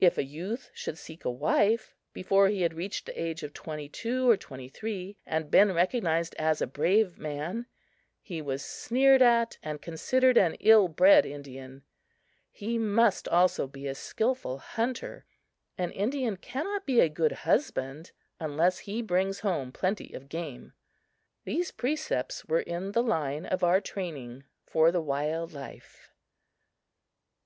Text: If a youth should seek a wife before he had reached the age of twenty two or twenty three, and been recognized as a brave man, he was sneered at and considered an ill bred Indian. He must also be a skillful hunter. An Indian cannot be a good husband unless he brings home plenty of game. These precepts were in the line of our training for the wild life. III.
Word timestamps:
If 0.00 0.18
a 0.18 0.24
youth 0.24 0.72
should 0.74 0.98
seek 0.98 1.24
a 1.24 1.30
wife 1.30 1.94
before 2.12 2.48
he 2.48 2.62
had 2.62 2.74
reached 2.74 3.06
the 3.06 3.12
age 3.16 3.44
of 3.44 3.52
twenty 3.52 3.88
two 3.88 4.28
or 4.28 4.36
twenty 4.36 4.68
three, 4.68 5.16
and 5.24 5.48
been 5.48 5.72
recognized 5.72 6.34
as 6.40 6.60
a 6.60 6.66
brave 6.66 7.18
man, 7.20 7.66
he 8.20 8.42
was 8.42 8.64
sneered 8.64 9.22
at 9.22 9.58
and 9.62 9.80
considered 9.80 10.36
an 10.36 10.54
ill 10.54 10.88
bred 10.88 11.24
Indian. 11.24 11.84
He 12.50 12.78
must 12.78 13.28
also 13.28 13.68
be 13.68 13.86
a 13.86 13.94
skillful 13.94 14.58
hunter. 14.58 15.24
An 15.78 15.92
Indian 15.92 16.36
cannot 16.36 16.84
be 16.84 16.98
a 16.98 17.08
good 17.08 17.30
husband 17.46 18.10
unless 18.40 18.80
he 18.80 19.02
brings 19.02 19.38
home 19.38 19.70
plenty 19.70 20.12
of 20.14 20.28
game. 20.28 20.72
These 21.44 21.70
precepts 21.70 22.44
were 22.44 22.62
in 22.62 22.90
the 22.90 23.04
line 23.04 23.46
of 23.46 23.62
our 23.62 23.80
training 23.80 24.42
for 24.66 24.90
the 24.90 25.00
wild 25.00 25.52
life. 25.52 26.08
III. 26.10 27.40